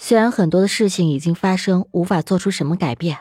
[0.00, 3.18] 虽然很多的事情已经发生，无法做出什么改变，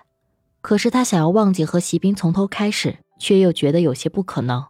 [0.61, 4.67] 可是他想要忘记和席斌从头开始，却又觉得有些不可能。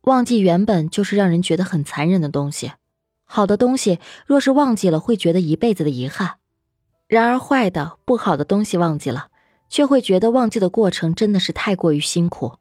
[0.00, 2.72] 忘记原本就是让人觉得很残忍的东西，
[3.24, 6.38] 好的东西若是忘记了，会觉得一辈子的遗憾；
[7.06, 9.28] 然而坏的、不好的东西忘记了，
[9.68, 12.54] 却会觉得忘记的过程真的是太过于辛苦。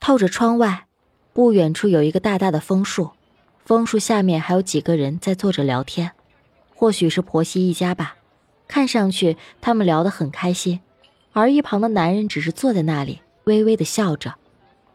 [0.00, 0.86] 透着窗外，
[1.32, 3.10] 不远处有一个大大的枫树，
[3.64, 6.12] 枫树下面还有几个人在坐着聊天。
[6.78, 8.14] 或许是婆媳一家吧，
[8.68, 10.78] 看上去他们聊得很开心，
[11.32, 14.36] 而一旁的男人只是坐在那里，微微的笑着。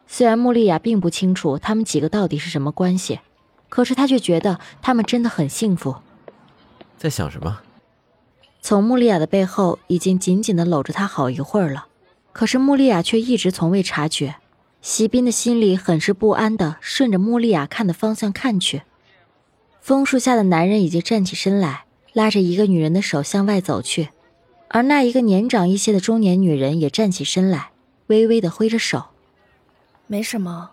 [0.08, 3.20] 虽然穆丽亚并不清楚他们几个到底是什么关系，
[3.68, 5.98] 可是她却觉得他们真的很幸福。
[6.98, 7.60] 在想什么？
[8.62, 11.88] 从穆丽亚的背后已经紧紧的搂着她好一会儿了，
[12.32, 14.36] 可是穆丽亚却一直从未察觉。
[14.82, 18.84] 席斌的心里很是不安的顺着穆丽亚看的方向看去。
[19.84, 24.08] 枫树下的男人已经站起身来，拉着一个女人的手向外走去，
[24.70, 27.72] 而那一个年长一些的中年女人也站起身来，
[28.08, 29.08] 微微的挥着手
[30.08, 30.70] ：“没什么。”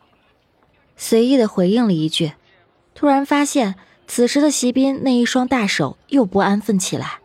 [0.96, 2.34] 随意的回应了一句，
[2.94, 3.74] 突然发现
[4.06, 7.18] 此时的席斌那一双大手又不安分起来，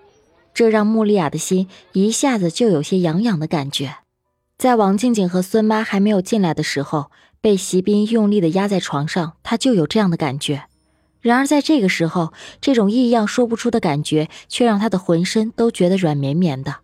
[0.55, 3.97] 这让穆丽亚的心一下子就有些痒痒的感觉。
[4.57, 10.63] 在王静静和孙妈还没有进来的时候，被席斌用力的压在床上，她就有这样的感觉。
[11.25, 16.75] 然而，在这个时候，这种异样说不出的感觉，却让他的浑身都觉得软绵绵的。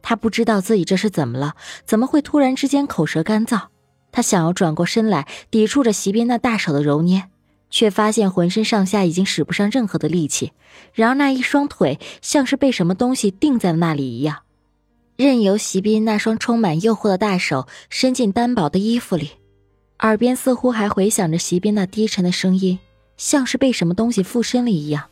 [0.00, 3.64] 他不知道自己这是怎么了，怎么会突然之间口舌干燥？
[4.10, 7.24] 他想要转过身来抵触着席斌那大手的揉捏，
[7.68, 10.52] 却发现浑身上下已经使不上任何的力气。
[10.94, 14.38] 然而，那一双腿像是被什么东西定在了那里一样，
[15.16, 19.32] 任由席斌那双充满诱惑的大手伸进单薄的衣服里，
[19.98, 22.78] 耳边似乎还回响着席斌那低沉的声音。
[23.16, 25.04] 像是被什么东西附身了一样。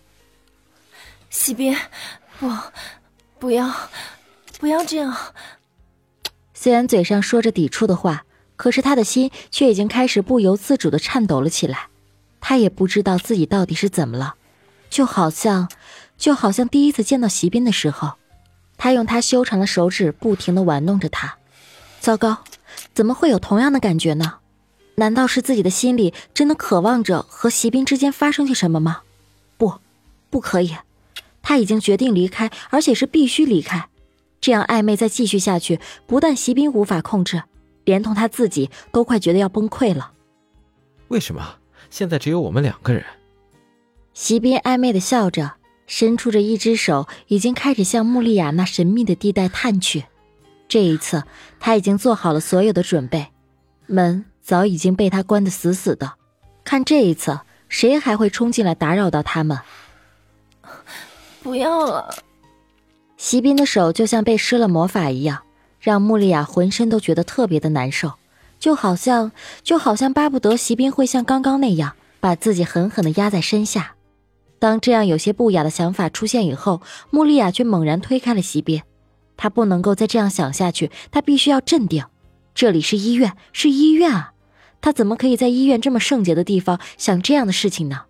[1.30, 1.76] 西边，
[2.38, 2.50] 不，
[3.38, 3.72] 不要，
[4.58, 5.16] 不要这样。
[6.52, 8.24] 虽然嘴上说着抵触的话，
[8.56, 11.88] 可是他的心却已经开始不由自主的颤抖了起来。
[12.40, 14.34] 他也不知道自己到底是怎么了，
[14.90, 15.70] 就好像，
[16.16, 18.12] 就好像第一次见到席斌的时候，
[18.76, 21.36] 他用他修长的手指不停的玩弄着他。
[22.00, 22.44] 糟糕，
[22.92, 24.34] 怎么会有同样的感觉呢？
[24.96, 29.02] 难道是自己的心里真的渴望着和席斌之间发生些什么吗？
[29.56, 29.74] 不，
[30.30, 30.76] 不可以，
[31.42, 33.88] 他已经决定离开，而且是必须离开。
[34.40, 37.42] 这样暧昧再继续下去，不但席斌无法控制，
[37.84, 40.12] 连同他自己都快觉得要崩溃了。
[41.08, 41.56] 为什么
[41.90, 43.04] 现在只有我们两个人？
[44.12, 45.54] 席斌暧昧的笑着，
[45.86, 50.04] 伸出着一只手，已经开始向穆丽亚那神秘的地带探去。
[50.68, 51.24] 这一次，
[51.58, 53.28] 他已经做好了所有的准备，
[53.86, 54.24] 门。
[54.44, 56.12] 早已经被他关得死死的，
[56.64, 57.40] 看这一次，
[57.70, 59.58] 谁还会冲进来打扰到他们？
[61.42, 62.14] 不要了！
[63.16, 65.44] 席斌的手就像被施了魔法一样，
[65.80, 68.12] 让穆丽亚浑身都觉得特别的难受，
[68.58, 73.94] 就好像就好像巴不得席斌会像刚刚那样把自己狠狠的压在身下。
[74.58, 78.82] 当这样有些不雅的想法出现以后，穆丽亚却猛然推开了席斌，
[79.38, 82.04] 她不能够再这样想下去，她必须要镇定。
[82.54, 84.33] 这里是医院，是医院啊！
[84.84, 88.02] 他怎么可以在医院这么圣洁的地方想这样的事情呢？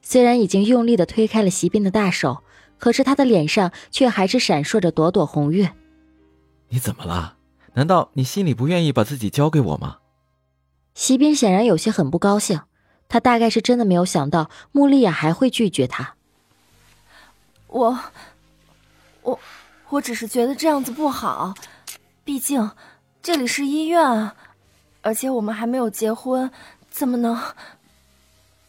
[0.00, 2.42] 虽然已经用力的推开了席斌的大手，
[2.78, 5.68] 可是他的脸上却还是闪烁着朵朵红晕。
[6.70, 7.36] 你怎么了？
[7.74, 9.98] 难道你心里不愿意把自己交给我吗？
[10.94, 12.62] 席斌显然有些很不高兴，
[13.06, 16.14] 他大概是真的没有想到穆丽亚还会拒绝他。
[17.66, 17.98] 我，
[19.20, 19.38] 我，
[19.90, 21.52] 我只是觉得这样子不好，
[22.24, 22.70] 毕竟
[23.22, 24.34] 这里是医院啊。
[25.04, 26.50] 而且我们还没有结婚，
[26.90, 27.38] 怎么能？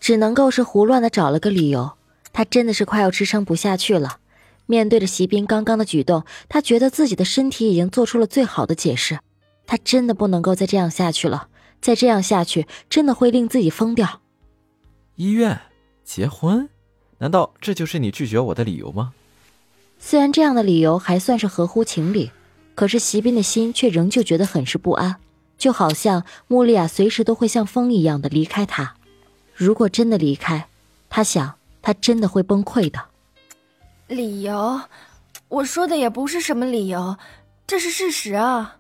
[0.02, 1.94] 只能够是胡乱的找了个理由。
[2.34, 4.20] 他真的是快要支撑不下去了。
[4.66, 9.18] 面对着席斌刚刚的举动，他觉得自己的身体已经做出了最好的解释。
[9.66, 11.48] 他真的不能够再这样下去了，
[11.80, 14.20] 再这样下去真的会令自己疯掉。
[15.16, 15.58] 医院
[16.04, 16.68] 结婚？
[17.20, 19.14] 难道这就是你拒绝我的理由吗？
[19.98, 22.32] 虽然这样的理由还算是合乎情理，
[22.76, 25.16] 可是席斌的心却仍旧觉得很是不安。
[25.58, 28.96] 就好像穆丽亚随时都会像风一样的离开他，
[29.54, 30.68] 如果真的离开，
[31.10, 33.00] 他想他真的会崩溃的。
[34.08, 34.82] 理由，
[35.48, 37.18] 我说的也不是什么理由，
[37.66, 38.78] 这是事实啊。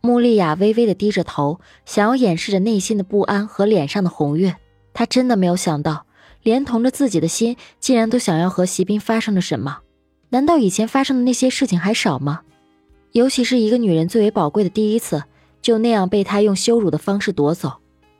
[0.00, 4.54] 穆丽亚微微的低着头，想要掩饰着内心的不安和脸上的红晕。
[4.92, 6.06] 她真的没有想到，
[6.42, 9.78] 连同着自己的心，竟然都想要和席斌发生了什么。
[10.30, 12.42] 难道以前发生的那些事情还少吗？
[13.12, 15.22] 尤其是一个女人最为宝贵的第一次，
[15.64, 17.78] 就那样被他用羞辱的方式夺走，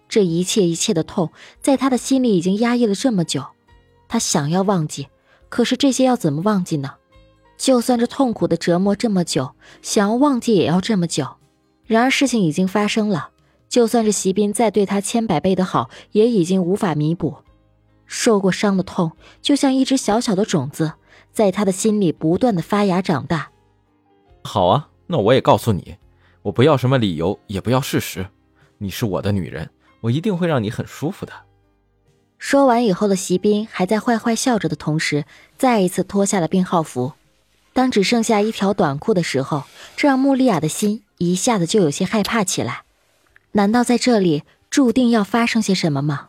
[0.08, 1.30] 这一切一切的痛，
[1.60, 3.44] 在他的心里已经压抑了这么久。
[4.08, 5.08] 他想要忘记，
[5.50, 6.94] 可是这些要怎么忘记呢？
[7.58, 11.36] 就算这痛苦的折磨这么久，想要忘记也要这么久。
[11.84, 13.28] 然而事情已经发生了，
[13.68, 17.36] 就算是席斌再对他千百倍的好，也已经无法弥补。
[18.06, 19.12] 受过伤的痛，
[19.42, 20.94] 就像一只小小的种子，
[21.30, 23.50] 在他的心里不断的发芽长大。
[24.42, 25.96] 好啊，那我也告诉你，
[26.44, 28.26] 我不要什么理由，也不要事实。
[28.76, 29.70] 你是我的女人，
[30.02, 31.32] 我一定会让你很舒服的。
[32.38, 35.24] 说完以后的席斌还在坏坏笑着的同时，
[35.56, 37.14] 再一次脱下了病号服。
[37.72, 39.64] 当只剩下一条短裤的时候，
[39.96, 41.02] 这让穆丽亚的心。
[41.16, 42.82] 一下子就有些害怕起来，
[43.52, 46.28] 难道在这里注定要发生些什么吗？